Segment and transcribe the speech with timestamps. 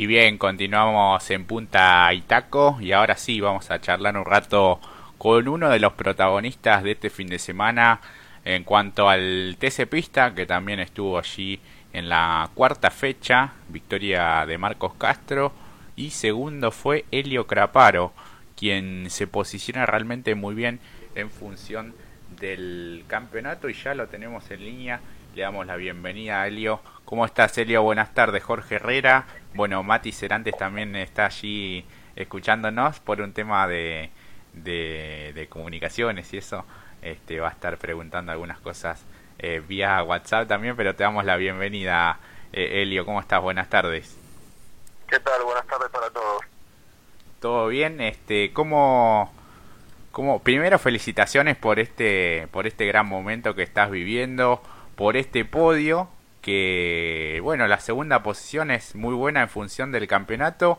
[0.00, 4.78] Y bien, continuamos en Punta Itaco y ahora sí vamos a charlar un rato
[5.18, 8.00] con uno de los protagonistas de este fin de semana
[8.44, 11.58] en cuanto al TC Pista, que también estuvo allí
[11.92, 15.52] en la cuarta fecha, victoria de Marcos Castro,
[15.96, 18.12] y segundo fue Helio Craparo,
[18.56, 20.78] quien se posiciona realmente muy bien
[21.16, 21.92] en función
[22.38, 25.00] del campeonato y ya lo tenemos en línea.
[25.34, 26.80] Le damos la bienvenida a Helio.
[27.04, 27.82] ¿Cómo estás, Helio?
[27.82, 29.26] Buenas tardes, Jorge Herrera.
[29.58, 34.08] Bueno, Mati Cerantes también está allí escuchándonos por un tema de,
[34.52, 36.64] de, comunicaciones y eso.
[37.02, 39.04] Este, va a estar preguntando algunas cosas
[39.40, 42.20] eh, vía WhatsApp también, pero te damos la bienvenida,
[42.52, 43.04] eh, Elio.
[43.04, 43.42] ¿Cómo estás?
[43.42, 44.16] Buenas tardes.
[45.08, 45.42] ¿Qué tal?
[45.42, 46.42] Buenas tardes para todos.
[47.40, 48.00] ¿Todo bien?
[48.00, 49.32] Este, ¿cómo,
[50.12, 54.62] cómo, primero felicitaciones por este, por este gran momento que estás viviendo,
[54.94, 56.08] por este podio,
[56.42, 60.78] que bueno, la segunda posición es muy buena en función del campeonato.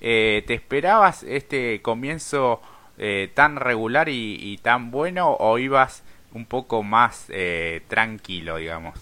[0.00, 2.60] Eh, ¿Te esperabas este comienzo
[2.98, 8.98] eh, tan regular y, tan bueno o ibas un poco más eh, tranquilo, digamos?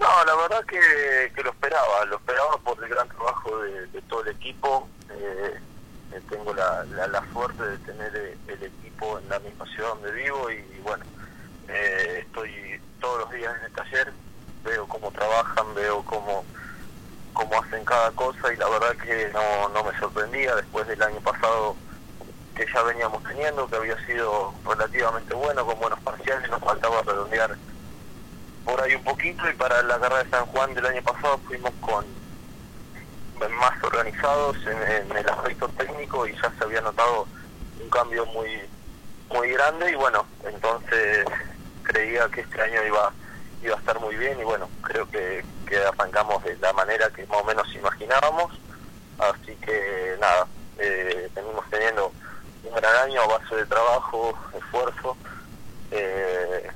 [0.00, 4.22] No, la verdad que, que, lo esperaba, lo esperaba por el gran trabajo de, todo
[4.24, 4.88] el equipo.
[5.10, 5.60] Eh,
[6.30, 10.80] tengo la, la, suerte de tener el equipo en la misma ciudad donde vivo y,
[10.82, 11.04] bueno,
[11.68, 14.12] estoy todos los días en el taller,
[14.64, 16.44] veo cómo trabajan, veo cómo,
[17.32, 20.54] cómo hacen cada cosa y la verdad que no, no me sorprendía.
[20.54, 21.76] Después del año pasado
[22.54, 27.56] que ya veníamos teniendo, que había sido relativamente bueno, con buenos parciales, nos faltaba redondear
[28.64, 31.72] por ahí un poquito y para la carrera de San Juan del año pasado fuimos
[31.80, 32.04] con
[33.58, 37.26] más organizados en, el aspecto técnico y ya se había notado
[37.82, 38.48] un cambio muy
[39.30, 41.26] muy grande y bueno, entonces
[41.82, 43.12] creía que este año iba
[43.64, 47.26] iba a estar muy bien y bueno, creo que, que arrancamos de la manera que
[47.26, 48.52] más o menos imaginábamos,
[49.18, 50.46] así que nada,
[50.78, 52.12] eh, venimos teniendo
[52.64, 55.16] un gran año a base de trabajo, esfuerzo,
[55.90, 56.70] eh,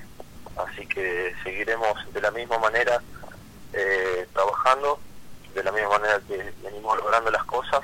[0.57, 3.03] así que seguiremos de la misma manera
[3.73, 4.99] eh, trabajando,
[5.55, 7.81] de la misma manera que venimos logrando las cosas,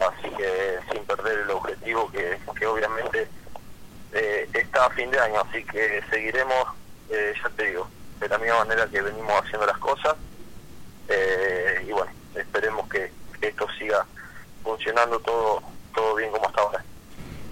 [0.00, 3.28] así que sin perder el objetivo que, que obviamente
[4.12, 6.66] eh, está a fin de año, así que seguiremos,
[7.08, 7.88] ya te digo,
[8.20, 10.16] de la misma manera que venimos haciendo las cosas,
[11.86, 13.10] y bueno, esperemos que,
[13.42, 14.04] esto siga
[14.64, 15.62] funcionando todo,
[15.94, 16.84] todo bien como hasta ahora.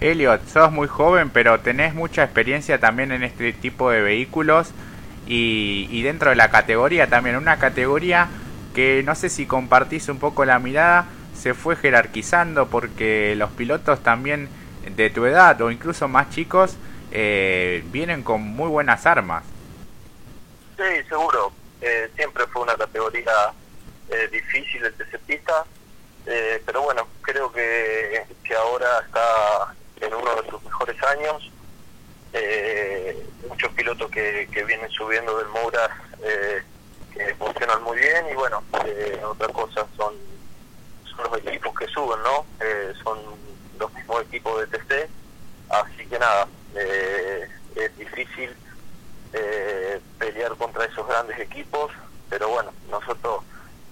[0.01, 4.71] Elliot, sos muy joven, pero tenés mucha experiencia también en este tipo de vehículos
[5.25, 8.27] y, y, dentro de la categoría también, una categoría
[8.73, 14.01] que no sé si compartís un poco la mirada, se fue jerarquizando porque los pilotos
[14.03, 14.49] también
[14.95, 16.75] de tu edad o incluso más chicos
[17.11, 19.43] eh, vienen con muy buenas armas.
[20.77, 21.51] Sí, seguro.
[21.81, 23.53] Eh, siempre fue una categoría
[24.09, 25.65] eh, difícil el TCPista,
[26.25, 31.51] eh, pero bueno, creo que, que ahora está en uno de sus mejores años.
[32.33, 35.89] Eh, muchos pilotos que, que vienen subiendo del Moura
[36.21, 36.61] eh,
[37.15, 40.13] que funcionan muy bien y bueno, eh, otra cosa son,
[41.05, 42.45] son los equipos que suben, ¿no?
[42.59, 43.19] Eh, son
[43.79, 45.09] los mismos equipos de TC,
[45.69, 48.55] así que nada, eh, es difícil
[50.17, 51.91] pelear contra esos grandes equipos,
[52.29, 53.43] pero bueno, nosotros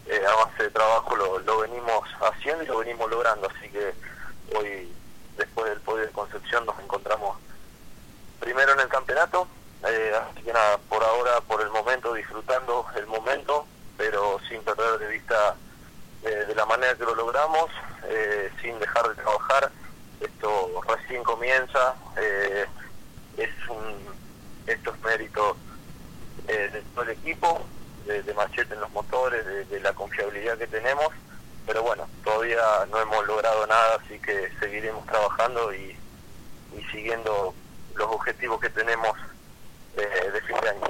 [0.09, 3.93] a base de trabajo lo, lo venimos haciendo y lo venimos logrando, que
[4.55, 4.93] hoy
[5.37, 7.37] después del podio de Concepción nos encontramos
[8.39, 9.47] primero en el campeonato,
[9.87, 13.65] eh, así que nada, por ahora, por el momento, disfrutando el momento,
[13.97, 15.55] pero sin perder de vista
[16.23, 17.69] eh, de la manera que lo logramos,
[18.03, 19.71] eh, sin dejar de trabajar.
[20.19, 21.95] Esto recién comienza,
[23.37, 24.13] es un,
[24.67, 25.57] esto es mérito
[26.45, 27.61] de todo el equipo,
[28.05, 31.09] de, Machete en los motores, de la confiabilidad que tenemos
[31.65, 35.95] pero bueno, todavía no hemos logrado nada, así que seguiremos trabajando y,
[36.91, 37.53] siguiendo
[37.95, 39.17] los objetivos que tenemos
[39.97, 40.81] eh, de fin de año.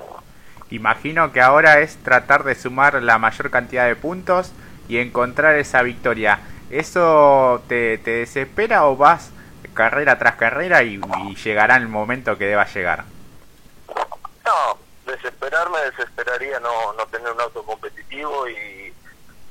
[0.70, 4.52] Imagino que ahora es tratar de sumar la mayor cantidad de puntos
[4.88, 6.40] y encontrar esa victoria.
[6.70, 9.32] ¿Eso te, te desespera o vas
[9.74, 13.06] carrera tras carrera y, y llegará el momento que deba llegar?
[14.46, 18.94] No, desesperarme desesperaría no, no tener un auto competitivo y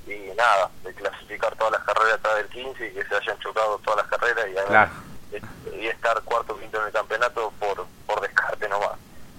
[0.07, 3.79] y nada, de clasificar todas las carreras atrás del 15 y que se hayan chocado
[3.79, 8.69] todas las carreras y, y estar cuarto o quinto en el campeonato por, por descarte
[8.69, 8.99] nomás.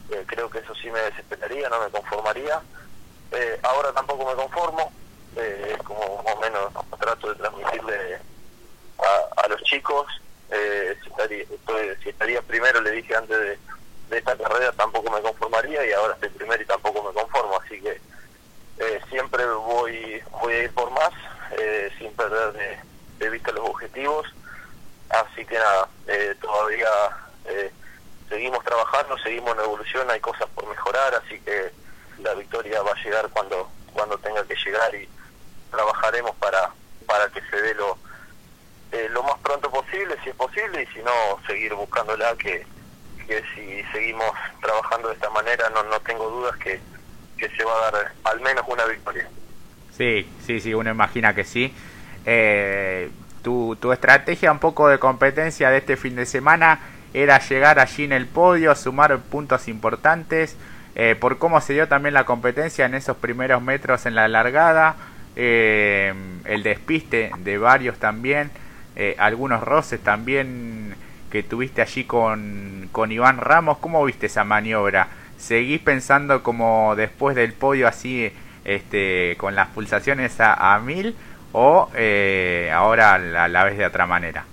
[0.09, 2.61] Eh, creo que eso sí me desesperaría, no me conformaría.
[3.31, 4.91] Eh, ahora tampoco me conformo,
[5.35, 8.19] eh, es como más o menos trato de transmitirle
[8.99, 10.07] a, a los chicos.
[10.49, 11.45] si, estaría,
[12.03, 13.59] si estaría primero, le dije antes de,
[14.09, 17.81] de esta carrera, tampoco me conformaría y ahora estoy primero y tampoco me conformo, así
[17.81, 17.99] que
[18.79, 21.11] eh, siempre voy voy a ir por más
[21.57, 24.27] eh, sin de, vista los objetivos.
[25.09, 26.89] Así que nada, eh, todavía
[27.45, 27.71] eh,
[28.29, 31.71] seguimos trabajando, seguimos en evolución, hay cosas por mejorar, así que
[32.19, 35.07] la victoria va a llegar cuando cuando tenga que llegar y
[35.71, 36.71] trabajaremos para
[37.05, 37.97] para que se dé lo
[39.09, 41.11] lo más pronto posible, si es posible, y si no,
[41.47, 42.65] seguir buscándola, que,
[43.27, 44.31] que si seguimos
[44.61, 46.79] trabajando de esta manera, no, no tengo dudas que,
[47.37, 49.27] que se va a dar al menos una victoria.
[49.97, 51.73] Sí, sí, sí, uno imagina que sí.
[52.25, 53.09] Eh,
[53.41, 56.79] tu, tu estrategia un poco de competencia de este fin de semana
[57.13, 60.55] era llegar allí en el podio, sumar puntos importantes,
[60.95, 64.95] eh, por cómo se dio también la competencia en esos primeros metros en la largada,
[65.35, 66.13] eh,
[66.45, 68.51] el despiste de varios también,
[69.17, 70.95] algunos roces también
[71.31, 75.07] que tuviste allí con, con Iván Ramos, ¿cómo viste esa maniobra?
[75.39, 78.31] ¿Seguís pensando como después del podio así
[78.65, 81.15] este, con las pulsaciones a, mil
[81.53, 84.45] o eh, ahora la, la ves de otra manera?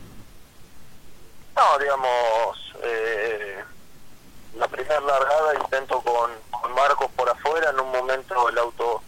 [1.56, 3.62] No, digamos, eh,
[4.56, 6.31] la primera largada intento con,
[6.75, 9.02] Marcos por afuera, en un momento el auto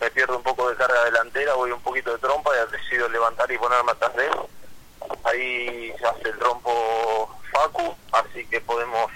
[0.00, 3.50] me pierde un poco de carga delantera, voy un poquito de trompa y decido levantar
[3.50, 4.32] y ponerme atrás de él.
[5.24, 9.10] Ahí hace el trompo Facu, así que podemos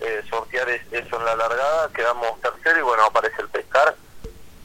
[0.00, 3.94] eh, sortear eso en la largada, quedamos tercero y bueno, aparece el pescar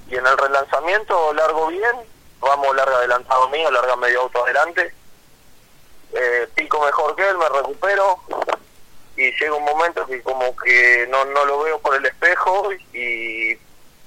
[0.09, 1.95] y en el relanzamiento largo bien,
[2.45, 4.93] vamos larga adelantado mío, larga medio auto adelante,
[6.13, 8.19] eh, pico mejor que él, me recupero.
[9.17, 13.55] Y llega un momento que como que no, no lo veo por el espejo y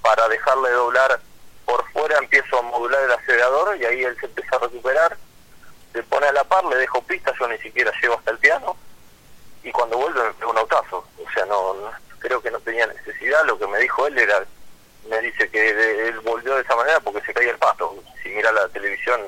[0.02, 1.18] para dejarle doblar
[1.64, 5.16] por fuera empiezo a modular el acelerador y ahí él se empieza a recuperar,
[5.92, 8.76] se pone a la par, le dejo pista, yo ni siquiera llego hasta el piano.
[9.62, 11.74] Y cuando vuelve me pega un autazo, o sea, no
[12.18, 14.46] creo que no tenía necesidad, lo que me dijo él era
[15.08, 15.70] me dice que
[16.08, 18.02] él volvió de esa manera porque se caía el pasto.
[18.22, 19.20] Si mira la televisión,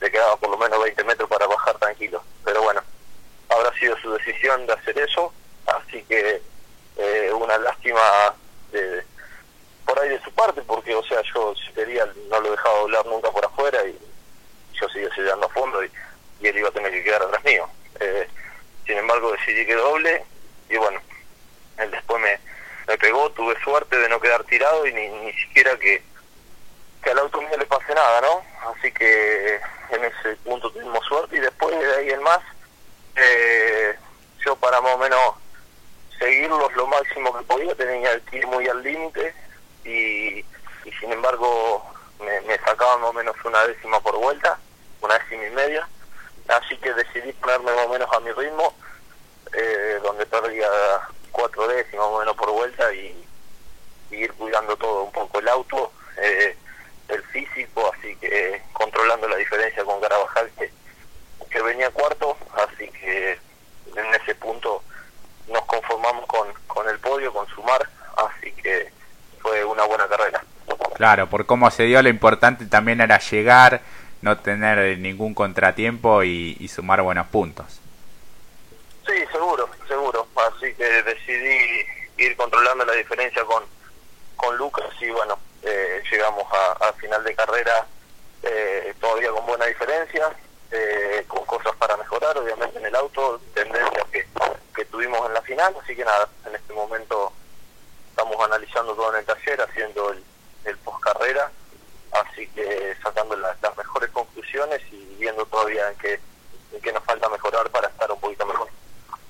[0.00, 2.22] le quedaba por lo menos 20 metros para bajar tranquilo.
[2.44, 2.82] Pero bueno,
[3.48, 5.32] habrá sido su decisión de hacer eso,
[5.66, 6.40] así que
[6.96, 8.00] eh, una lástima
[8.72, 9.04] de,
[9.84, 11.70] por ahí de su parte, porque, o sea, yo si
[12.28, 13.98] no lo dejaba hablar nunca por afuera y
[14.72, 15.90] yo seguía sellando a fondo y,
[16.42, 17.68] él iba a tener que quedar atrás mío.
[17.98, 18.26] Eh,
[18.86, 20.24] sin embargo, decidí que doble
[20.70, 21.00] y bueno,
[21.76, 22.40] él después me
[22.90, 26.02] me pegó, tuve suerte de no quedar tirado y ni, ni siquiera que,
[27.04, 28.42] que al auto mío le pase nada, ¿no?
[28.68, 29.60] Así que
[29.90, 32.40] en ese punto tuvimos suerte y después de ahí en más,
[33.14, 33.94] eh,
[34.44, 35.34] yo para más o menos
[36.18, 39.34] seguirlos lo máximo que podía tenía que ir muy al límite
[39.84, 40.44] y,
[40.98, 41.84] sin embargo
[42.18, 44.58] me, me sacaban más o menos una décima por vuelta,
[45.00, 45.88] una décima y media,
[46.48, 48.74] así que decidí ponerme más o menos a mi ritmo,
[49.52, 50.68] eh, donde perdía
[51.30, 53.16] cuatro décimas más o menos por vuelta y,
[54.10, 56.56] ir cuidando todo, un poco el auto, eh,
[57.08, 60.70] el físico, así que controlando la diferencia con Carabajal que,
[61.48, 63.38] que venía cuarto, así que
[63.94, 64.82] en ese punto
[65.48, 68.90] nos conformamos con, con el podio, con sumar, así que
[69.40, 70.44] fue una buena carrera.
[70.94, 73.80] Claro, por cómo se dio, lo importante también era llegar,
[74.22, 77.80] no tener ningún contratiempo y sumar buenos puntos.
[79.10, 80.26] Sí, seguro, seguro.
[80.60, 81.86] Así que decidí
[82.18, 83.64] ir controlando la diferencia con,
[84.36, 87.86] con Lucas y bueno, eh, llegamos a, final de carrera
[88.42, 90.30] eh, todavía con buena diferencia,
[90.70, 94.26] eh, con cosas para mejorar, obviamente en el auto, tendencias que,
[94.74, 97.32] que tuvimos en la final, así que nada, en este momento
[98.10, 100.22] estamos analizando todo en el taller, haciendo el,
[100.66, 101.50] el post carrera,
[102.12, 106.20] así que sacando las mejores conclusiones y viendo todavía en qué,
[106.74, 108.68] en qué nos falta mejorar para estar un poquito mejor.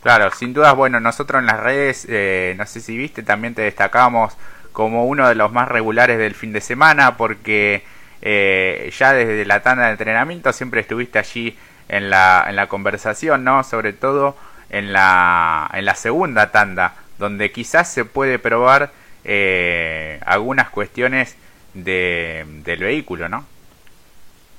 [0.02, 3.62] Claro, sin dudas, bueno, nosotros en las redes, eh, no sé si viste, también te
[3.62, 4.34] destacamos
[4.72, 7.84] como uno de los más regulares del fin de semana, porque
[8.22, 13.44] eh, ya desde la tanda de entrenamiento siempre estuviste allí en la, en la conversación,
[13.44, 13.62] ¿no?
[13.62, 14.36] Sobre todo
[14.70, 18.92] en la, en la segunda tanda, donde quizás se puede probar
[19.24, 21.36] eh, algunas cuestiones
[21.74, 23.44] de, del vehículo, ¿no?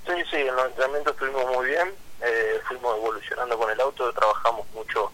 [0.05, 1.88] Sí, sí, en los entrenamientos estuvimos muy bien,
[2.67, 5.12] fuimos evolucionando con el auto, trabajamos mucho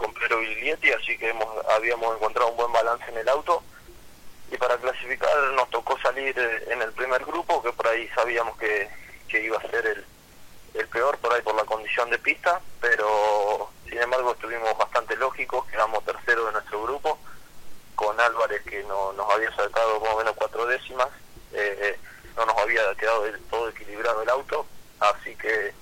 [0.00, 3.62] con Biglietti, así que hemos, habíamos encontrado un buen balance en el auto.
[4.50, 8.56] Y para clasificar nos tocó salir eh, en el primer grupo, que por ahí sabíamos
[8.56, 8.88] que,
[9.32, 10.04] iba a ser el,
[10.74, 15.66] el peor, por ahí por la condición de pista, pero sin embargo estuvimos bastante lógicos,
[15.66, 17.18] quedamos tercero de nuestro grupo,
[17.94, 21.08] con Álvarez que no, nos había sacado más o menos cuatro décimas,
[21.52, 21.96] eh,
[22.36, 24.66] no nos había quedado del todo equilibrado el auto,
[24.98, 25.72] así que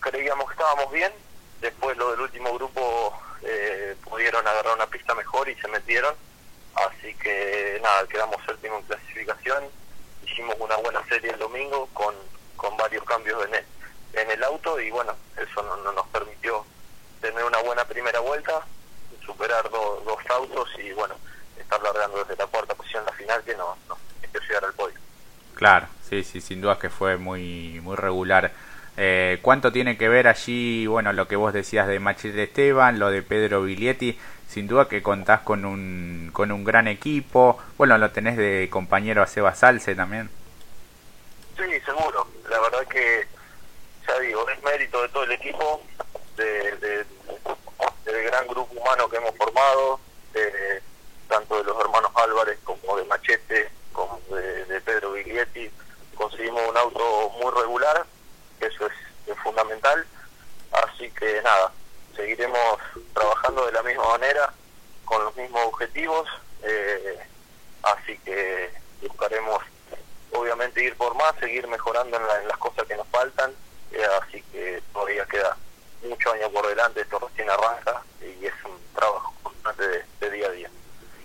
[0.00, 1.12] creíamos que estábamos bien,
[1.60, 6.14] Después lo del último grupo eh, pudieron agarrar una pista mejor y se metieron.
[6.74, 9.64] Así que nada, quedamos séptimo en clasificación.
[10.24, 12.14] Hicimos una buena serie el domingo con,
[12.56, 13.64] con varios cambios en el,
[14.12, 16.64] en el auto y bueno, eso no, nos permitió
[17.20, 18.64] tener una buena primera vuelta,
[19.24, 21.16] superar dos autos y bueno,
[21.58, 23.98] estar largando desde la cuarta posición la final que no, no
[24.48, 24.96] llegar al podio.
[25.54, 28.52] Claro, sí, sí, sin duda que fue muy, muy regular.
[29.00, 33.10] Eh, ¿Cuánto tiene que ver allí, bueno, lo que vos decías de Machete Esteban, lo
[33.12, 34.18] de Pedro Biglietti?
[34.48, 37.60] Sin duda que contás con un, con un gran equipo.
[37.76, 40.28] Bueno, lo tenés de compañero a Seba Salce también.
[41.56, 42.26] Sí, seguro.
[42.50, 43.24] La verdad que,
[44.04, 45.80] ya digo, es mérito de todo el equipo,
[46.36, 50.00] de, del gran grupo humano que hemos formado,
[51.28, 55.70] tanto de los hermanos Álvarez como de Machete, como de, Pedro Biglietti.
[56.16, 58.04] Conseguimos un auto muy regular,
[58.66, 60.06] eso es, fundamental.
[60.72, 61.70] Así que nada,
[62.16, 62.78] seguiremos
[63.14, 64.52] trabajando de la misma manera,
[65.04, 66.28] con los mismos objetivos.
[66.62, 67.18] Eh,
[67.82, 68.70] así que
[69.02, 69.62] buscaremos
[70.32, 73.52] obviamente ir por más, seguir mejorando en, las cosas que nos faltan,
[73.92, 75.56] eh, así que todavía queda
[76.06, 79.82] mucho año por delante, esto recién arranca y es un trabajo constante
[80.20, 80.70] de, día a día.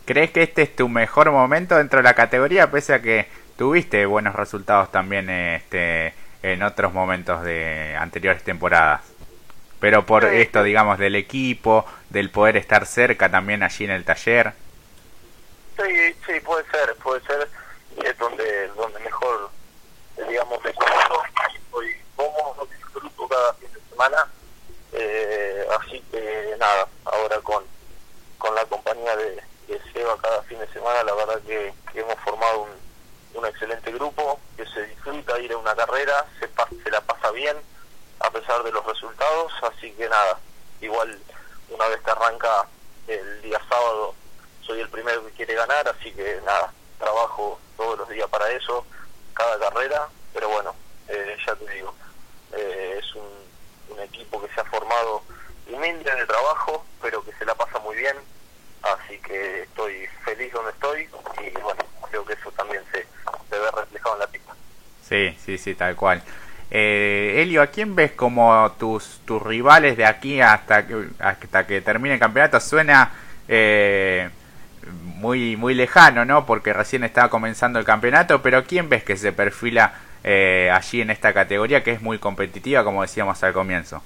[0.05, 4.05] ¿Crees que este es tu mejor momento dentro de la categoría, pese a que tuviste
[4.05, 9.01] buenos resultados también este, en otros momentos de anteriores temporadas?
[9.79, 14.53] Pero por esto, digamos, del equipo, del poder estar cerca también allí en el taller.
[15.75, 17.49] Sí, sí, puede ser, puede ser
[18.01, 19.49] es donde donde mejor
[20.27, 24.27] digamos estoy cómodo disfruto cada fin de semana
[24.93, 27.63] eh, así que nada ahora con
[28.37, 32.63] con la compañía de, de, Seba cada fin de semana la verdad que, hemos formado
[32.63, 32.69] un,
[33.63, 36.49] excelente grupo que se disfruta ir a una carrera se
[36.83, 37.57] se la pasa bien
[38.19, 40.39] a pesar de los resultados así que nada
[40.81, 41.19] igual
[41.69, 42.67] una vez que arranca
[43.07, 44.15] el día sábado
[44.61, 48.85] soy el primero que quiere ganar así que nada trabajo todos los días para eso,
[49.33, 50.75] cada carrera, pero bueno,
[51.07, 51.93] eh, ya te digo,
[52.53, 53.33] eh, es un,
[53.99, 55.21] equipo que se ha formado
[55.71, 58.17] humilde en el trabajo, pero que se la pasa muy bien,
[58.81, 61.09] así que estoy feliz donde estoy
[61.41, 63.07] y bueno, creo que eso también se,
[63.53, 64.53] se ve reflejado en la pista.
[65.07, 66.21] Sí, sí, sí, tal cual.
[66.71, 71.81] Eh, Elio, ¿a quién ves como tus, tus rivales de aquí hasta que, hasta que
[71.81, 72.59] termine el campeonato?
[72.59, 73.11] Suena
[73.47, 74.29] eh,
[75.03, 76.45] muy, muy lejano, ¿no?
[76.45, 79.93] Porque recién estaba comenzando el campeonato, pero ¿quién ves que se perfila
[80.23, 84.01] eh, allí en esta categoría que es muy competitiva, como decíamos al comienzo?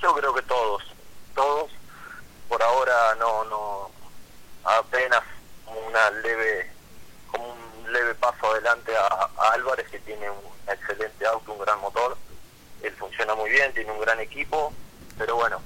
[0.00, 0.82] Yo creo que todos,
[1.34, 1.70] todos.
[2.48, 3.90] Por ahora no, no,
[4.64, 5.22] apenas
[5.66, 6.70] una leve,
[8.22, 12.16] paso adelante a, Álvarez que tiene un excelente auto, un gran motor.
[12.82, 14.72] Él funciona muy bien, tiene un gran equipo,
[15.18, 15.60] pero bueno,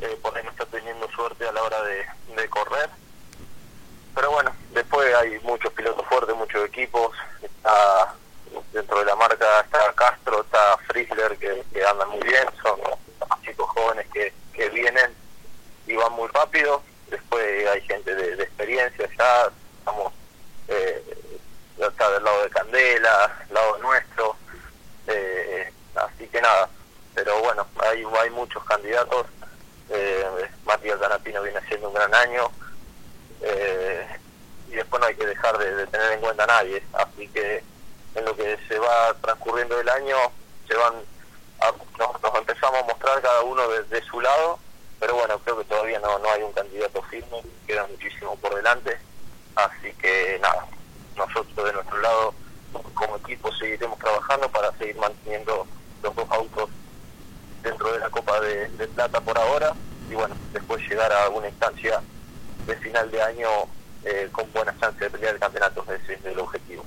[0.00, 2.88] eh, por ahí no está teniendo suerte a la hora de, de correr
[4.16, 7.14] pero bueno, después hay muchos pilotos fuertes, muchos equipos.
[7.42, 8.14] Está
[8.72, 12.80] dentro de la marca está Castro, está Frizzler que, andan muy bien, son
[13.42, 15.14] chicos jóvenes que, que vienen
[15.86, 16.82] y van muy rápido.
[17.10, 20.14] Después hay gente de, experiencia ya, estamos
[20.68, 21.15] eh,
[21.78, 24.36] está del lado de Candela, lado nuestro,
[25.06, 26.68] eh, así que nada.
[27.14, 29.26] Pero bueno, hay, hay muchos candidatos.
[29.88, 30.24] Eh,
[30.64, 32.50] Matías Canapino viene haciendo un gran año
[33.40, 34.04] eh,
[34.68, 36.82] y después no hay que dejar de, tener en cuenta a nadie.
[36.92, 37.62] Así que
[38.14, 40.16] en lo que se va transcurriendo el año,
[40.68, 40.94] se van
[41.98, 44.58] nos, empezamos a mostrar cada uno de, su lado,
[45.00, 48.98] pero bueno, creo que todavía no, no hay un candidato firme, queda muchísimo por delante.
[49.54, 50.66] Así que nada,
[51.16, 52.34] nosotros de nuestro lado,
[52.94, 55.66] como equipo, seguiremos trabajando para seguir manteniendo
[56.02, 56.70] los dos autos
[57.62, 59.74] dentro de la Copa de, Plata por ahora
[60.10, 62.00] y bueno, después llegar a alguna instancia
[62.66, 63.48] de final de año
[64.04, 66.84] eh, con buenas chances de pelear el campeonato, ese es el objetivo.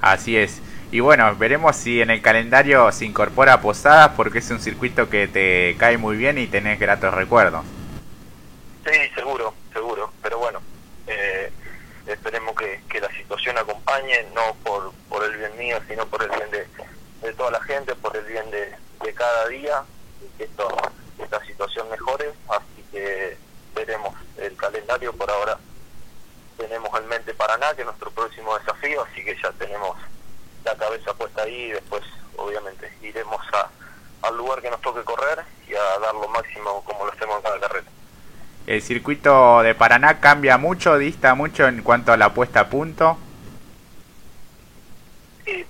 [0.00, 0.60] Así es.
[0.90, 5.26] Y bueno, veremos si en el calendario se incorpora Posadas porque es un circuito que
[5.26, 7.64] te cae muy bien y tenés gratos recuerdos.
[8.84, 10.12] Sí, seguro, seguro.
[10.22, 10.60] Pero bueno,
[11.06, 11.50] eh,
[12.06, 13.56] esperemos que, que, la situación
[14.34, 16.66] no por, por el bien mío, sino por el bien de,
[17.20, 19.82] de toda la gente, por el bien de, de cada día,
[20.38, 20.68] que esto,
[21.18, 22.32] esta situación mejore.
[22.48, 23.36] Así que
[23.74, 25.12] veremos el calendario.
[25.12, 25.58] Por ahora
[26.56, 29.96] tenemos en mente Paraná que es nuestro próximo desafío así que ya tenemos
[30.64, 31.64] la cabeza puesta ahí.
[31.64, 32.02] Y después
[32.36, 33.68] obviamente iremos a,
[34.26, 37.42] al lugar que nos toque correr y a dar lo máximo como lo hacemos en
[37.42, 37.86] cada carrera.
[38.66, 43.18] El circuito de Paraná cambia mucho dista mucho en cuanto a la puesta a punto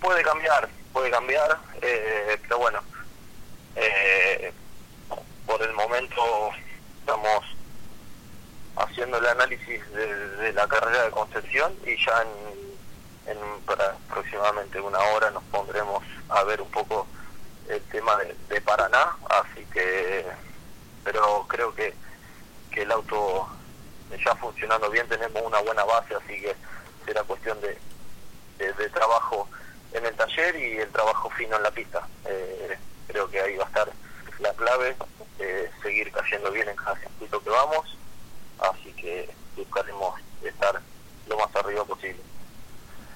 [0.02, 2.80] puede cambiar puede cambiar eh, pero bueno
[3.76, 4.52] eh,
[5.47, 6.23] por el momento
[7.00, 7.44] estamos
[8.76, 12.62] haciendo el análisis de, la carrera de Concepción y ya en
[13.66, 17.06] para aproximadamente una hora nos pondremos a ver un poco
[17.68, 20.25] el tema de, Paraná, así que,
[21.04, 21.94] pero creo que,
[22.71, 23.49] que el auto
[24.25, 26.54] ya funcionando bien, tenemos una buena base, así que
[27.04, 27.78] será cuestión de,
[28.59, 29.49] de, trabajo
[29.94, 32.06] en el taller y el trabajo fino en la pista.
[32.26, 33.88] Eh, creo que ahí va a estar
[34.38, 34.96] la clave,
[35.38, 37.99] eh, seguir cayendo bien en cada circuito que vamos,
[38.61, 40.80] así que buscaremos estar
[41.28, 42.20] lo más arriba posible.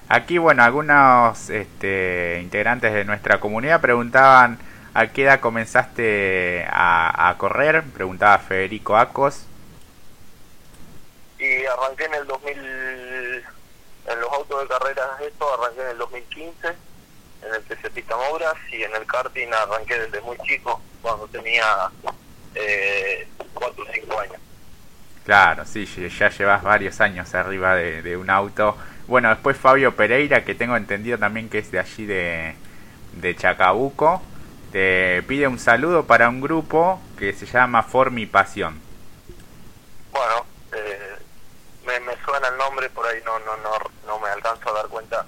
[0.09, 4.57] Aquí, bueno, algunos este, integrantes de nuestra comunidad preguntaban
[4.93, 9.45] a qué edad comenzaste a, correr, preguntaba Federico Acos.
[11.39, 13.45] Y arranqué en el 2000,
[14.07, 18.55] en los autos de carreras esto, arranqué en el 2015, en el TC Pista Mouras,
[18.71, 21.89] y en el karting arranqué desde muy chico, cuando tenía
[22.55, 24.37] eh, 4 o 5 años.
[25.25, 30.53] Claro, sí, ya llevas varios años arriba de un auto bueno, después Fabio Pereira, que
[30.53, 32.55] tengo entendido también que es de allí de,
[33.13, 34.21] de Chacabuco,
[34.73, 38.81] te pide un saludo para un grupo que se llama Formi Pasión.
[40.11, 41.15] Bueno, eh,
[41.85, 43.71] me, me, suena el nombre, por ahí no, no, no,
[44.05, 45.25] no me a dar cuenta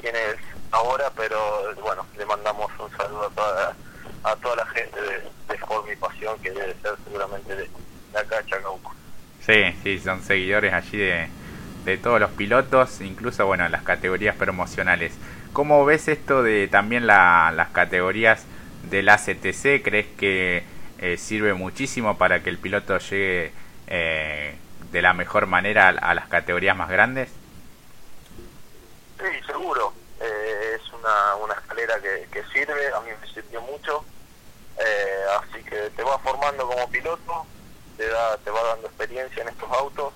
[0.00, 0.36] quién es
[0.70, 3.76] ahora, pero bueno, le mandamos un saludo a toda,
[4.24, 7.70] a toda la gente de, de Formi Pasión, que debe ser seguramente de,
[8.12, 8.94] de acá de Chacabuco.
[9.44, 11.28] Sí, sí, son seguidores allí de,
[11.84, 15.14] de todos los pilotos, incluso bueno, las categorías promocionales.
[15.52, 18.44] ¿Cómo ves esto de también las categorías
[18.90, 19.82] del ACTC?
[19.82, 20.64] ¿Crees que
[20.98, 23.52] eh, sirve muchísimo para que el piloto llegue
[23.86, 24.54] eh,
[24.92, 27.30] de la mejor manera a, las categorías más grandes?
[29.18, 29.92] Sí, seguro.
[30.20, 34.04] Eh, es una, una escalera que, que, sirve, a mí me sirvió mucho.
[35.40, 37.46] así que te va formando como piloto,
[37.96, 40.12] te, da, te va dando experiencia en estos autos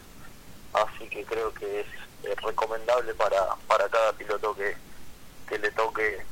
[0.72, 1.86] así que creo que es,
[2.42, 4.76] recomendable para, para cada piloto que,
[5.48, 6.22] que le toque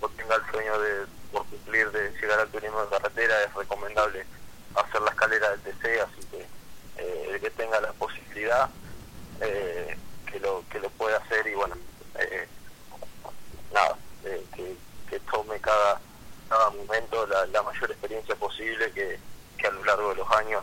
[0.00, 4.26] o tenga el sueño de por cumplir de llegar al turismo de carretera es recomendable
[4.74, 6.46] hacer la escalera del TC así que
[6.98, 8.68] eh, el que tenga la posibilidad
[9.40, 9.96] eh,
[10.30, 11.76] que lo que lo pueda hacer y bueno
[12.18, 12.48] eh,
[13.72, 13.96] nada
[14.54, 14.76] que,
[15.08, 16.00] que, tome cada
[16.48, 19.18] cada momento la, la mayor experiencia posible que,
[19.56, 20.62] que a lo largo de los años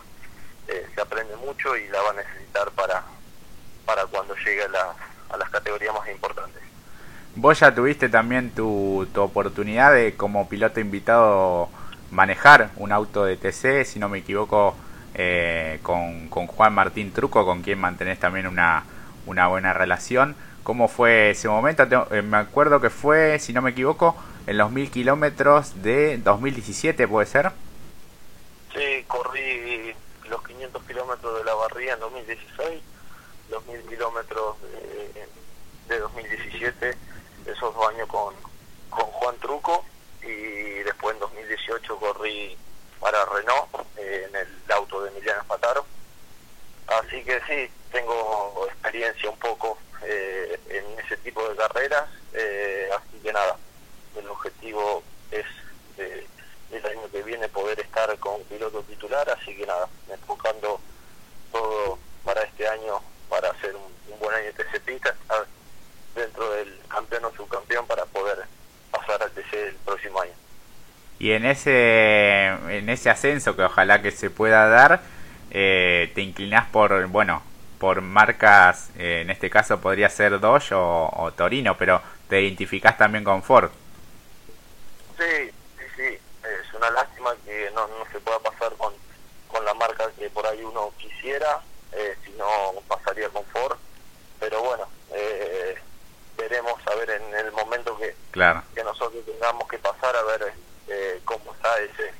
[0.65, 3.03] se aprende mucho y la va a necesitar para
[3.85, 6.61] para cuando llegue a, a las categorías más importantes.
[7.35, 11.69] Vos ya tuviste también tu, tu oportunidad de como piloto invitado
[12.11, 14.75] manejar un auto de TC, si no me equivoco,
[15.13, 18.85] eh, con, con, Juan Martín Truco, con quien mantenés también una,
[19.25, 20.35] una buena relación.
[20.65, 21.83] ¿Cómo fue ese momento?
[22.09, 27.07] Eh, me acuerdo que fue, si no me equivoco, en los mil kilómetros de 2017,
[27.07, 27.51] ¿puede ser?
[28.73, 29.93] Sí, corrí
[30.27, 32.81] los 500 kilómetros de la barría en 2016
[33.51, 35.27] 2.000 kilómetros de,
[35.87, 36.97] de 2017,
[37.45, 38.33] esos dos años con,
[38.89, 39.85] con Juan Truco
[40.23, 42.57] y después en 2018 corrí
[42.99, 45.85] para Renault eh, en el auto de Emiliano Spataro.
[46.87, 53.19] Así que sí, tengo experiencia un poco eh, en ese tipo de carreras, eh, así
[53.23, 53.57] que nada,
[54.17, 55.45] el objetivo es
[56.71, 60.79] el año que viene poder estar con piloto titular, así que nada, enfocando
[61.51, 65.15] todo para este año para hacer un, buen año TC Pista,
[66.15, 68.45] dentro del campeón o subcampeón para poder
[68.91, 70.31] pasar al TC el próximo año.
[71.19, 75.01] Y en ese, en ese ascenso que ojalá que se pueda dar,
[75.51, 77.41] eh, te inclinás por, bueno,
[77.85, 83.23] por marcas, eh, en este caso podría ser Dodge o, Torino, pero te identificás también
[83.23, 83.69] con Ford.
[85.15, 88.91] Sí, sí, sí, es una lástima que no, no se pueda pasar con,
[89.47, 93.77] con la marca que por ahí uno quisiera, eh, si no pasaría con Ford,
[94.39, 95.75] pero bueno, eh,
[96.37, 98.15] veremos a ver en el momento que,
[98.73, 100.53] que nosotros tengamos que pasar a ver
[100.87, 102.15] eh, cómo está ese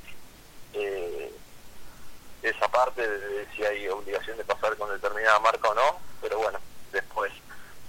[2.42, 6.58] esa parte de, si hay obligación de pasar con determinada marca o no, pero bueno,
[6.92, 7.32] después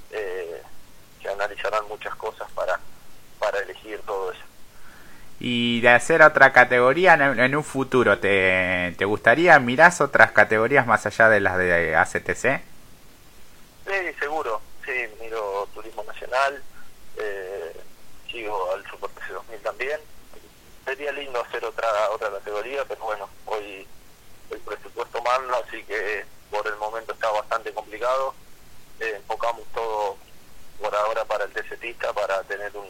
[0.10, 2.80] se analizarán muchas cosas para,
[3.40, 4.48] para elegir todo eso
[5.40, 9.60] y de hacer otra categoría en, un futuro, ¿te, ¿te gustaría?
[9.60, 12.62] ¿Mirás otras categorías más allá de las de ACTC?
[13.86, 14.62] Sí, seguro.
[14.84, 16.64] Sí, miro Turismo Nacional,
[17.18, 17.74] eh,
[18.32, 20.00] sigo al Super TC 2000 también.
[20.86, 23.86] Sería lindo hacer otra otra categoría, pero bueno, hoy
[24.52, 28.34] el presupuesto manda, así que por el momento está bastante complicado.
[29.00, 30.18] Eh, enfocamos todo
[30.80, 32.88] por ahora para el TCTista, para tener un,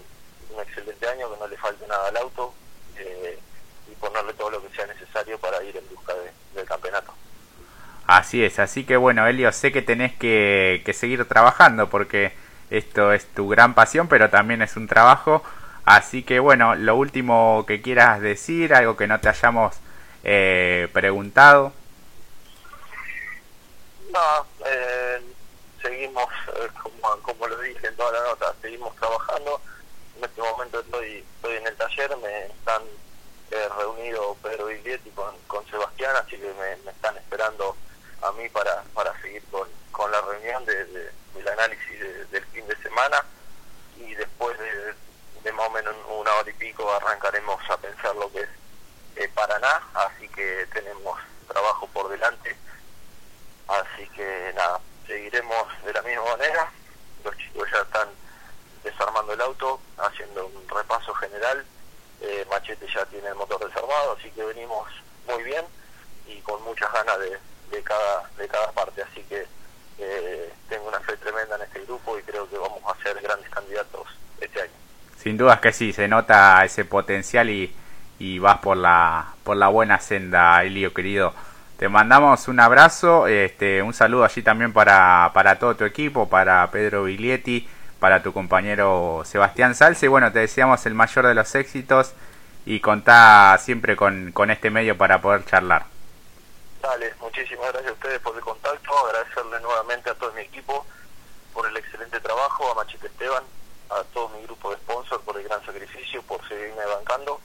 [0.59, 2.53] excelente año, que no le falte nada al auto
[2.97, 3.37] eh,
[3.91, 6.13] y ponerle todo lo que sea necesario para ir en busca
[6.55, 7.13] del campeonato.
[8.07, 12.33] Así es, así que bueno, Elio, sé que tenés que, que seguir trabajando porque
[12.69, 15.43] esto es tu gran pasión, pero también es un trabajo.
[15.85, 19.75] Así que bueno, lo último que quieras decir, algo que no te hayamos
[20.27, 21.71] eh, preguntado.
[24.11, 25.21] No, eh,
[25.81, 29.61] seguimos, eh, como, como lo dije en toda la nota, seguimos trabajando.
[30.17, 32.81] En este momento estoy, estoy en el taller, me están
[33.51, 37.77] eh, reunido Pedro Viglietti con, con Sebastián, así que me, están esperando
[38.21, 40.83] a mí para, para seguir con, con la reunión de,
[41.35, 43.23] del análisis del fin de semana
[43.97, 44.93] y después de,
[45.43, 48.49] de, más o menos una hora y pico arrancaremos a pensar lo que es
[49.17, 49.81] eh, Paraná,
[50.37, 52.55] que tenemos trabajo por delante,
[53.67, 56.71] así que nada, seguiremos de la misma manera,
[57.23, 58.07] los chicos ya están
[58.83, 61.65] desarmando el auto, haciendo un repaso general.
[62.21, 64.87] Eh, Machete ya tiene el motor reservado, así que venimos
[65.27, 65.65] muy bien
[66.27, 67.37] y con muchas ganas de,
[67.71, 69.45] de cada, de cada parte, así que
[69.97, 73.49] eh, tengo una fe tremenda en este grupo y creo que vamos a ser grandes
[73.49, 74.07] candidatos
[74.39, 74.71] este año.
[75.17, 77.75] Sin dudas que sí, se nota ese potencial y,
[78.19, 81.33] y vas por la, por la buena senda, Elio querido.
[81.77, 86.69] Te mandamos un abrazo, este, un saludo allí también para, para todo tu equipo, para
[86.71, 87.67] Pedro Biglietti
[87.99, 90.07] para tu compañero Sebastián Salce.
[90.07, 92.13] Bueno, te deseamos el mayor de los éxitos
[92.65, 95.85] y contá siempre con, con este medio para poder charlar.
[96.81, 100.85] Dale, muchísimas gracias a ustedes por el contacto, agradecerle nuevamente a todo mi equipo
[101.53, 103.43] por el excelente trabajo, a Machete Esteban,
[103.89, 107.41] a todo mi grupo de sponsors por el gran sacrificio, por seguirme bancando,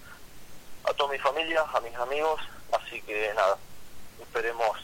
[0.84, 2.40] a toda mi familia, a mis amigos,
[2.72, 3.56] así que nada,
[4.20, 4.78] esperemos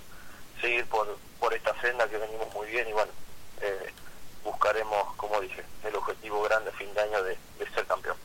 [0.60, 3.12] seguir por, por esta senda que venimos muy bien y bueno,
[3.60, 3.92] eh,
[4.44, 8.16] buscaremos, como dije, el objetivo grande fin de año de, de ser campeón.